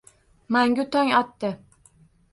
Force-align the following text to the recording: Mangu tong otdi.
Mangu 0.55 0.85
tong 0.95 1.13
otdi. 1.19 1.55